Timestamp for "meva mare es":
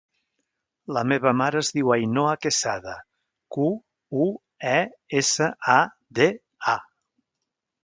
1.09-1.69